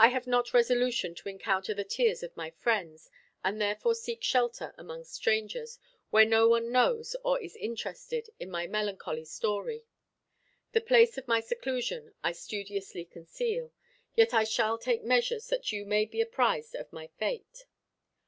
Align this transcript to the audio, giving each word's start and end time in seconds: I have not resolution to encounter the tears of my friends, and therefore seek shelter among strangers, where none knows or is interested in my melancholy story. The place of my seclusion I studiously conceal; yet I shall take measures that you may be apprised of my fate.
I 0.00 0.08
have 0.08 0.26
not 0.26 0.52
resolution 0.52 1.14
to 1.14 1.28
encounter 1.28 1.72
the 1.72 1.84
tears 1.84 2.24
of 2.24 2.36
my 2.36 2.50
friends, 2.50 3.08
and 3.44 3.60
therefore 3.60 3.94
seek 3.94 4.20
shelter 4.20 4.74
among 4.76 5.04
strangers, 5.04 5.78
where 6.10 6.24
none 6.24 6.72
knows 6.72 7.14
or 7.22 7.38
is 7.40 7.54
interested 7.54 8.30
in 8.40 8.50
my 8.50 8.66
melancholy 8.66 9.24
story. 9.24 9.84
The 10.72 10.80
place 10.80 11.16
of 11.18 11.28
my 11.28 11.38
seclusion 11.38 12.14
I 12.20 12.32
studiously 12.32 13.04
conceal; 13.04 13.70
yet 14.16 14.34
I 14.34 14.42
shall 14.42 14.76
take 14.76 15.04
measures 15.04 15.46
that 15.50 15.70
you 15.70 15.86
may 15.86 16.04
be 16.04 16.20
apprised 16.20 16.74
of 16.74 16.92
my 16.92 17.06
fate. 17.06 17.66